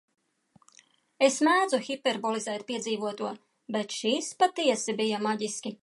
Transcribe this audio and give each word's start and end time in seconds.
Es 1.27 1.37
mēdzu 1.47 1.81
hiperbolizēt 1.89 2.65
piedzīvoto, 2.71 3.35
bet 3.77 3.97
šis 4.01 4.35
patiesi 4.45 4.99
bija 5.05 5.23
maģiski. 5.29 5.77